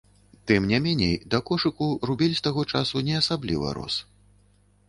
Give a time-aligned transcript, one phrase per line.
[0.47, 4.01] Тым не меней, да кошыку рубель з таго часу не асабліва рос.